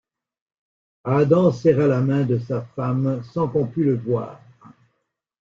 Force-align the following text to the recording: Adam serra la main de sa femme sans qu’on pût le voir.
Adam 1.17 1.51
serra 1.51 1.85
la 1.91 1.99
main 2.01 2.25
de 2.25 2.39
sa 2.39 2.63
femme 2.63 3.21
sans 3.23 3.47
qu’on 3.49 3.67
pût 3.67 3.83
le 3.83 3.97
voir. 3.99 4.41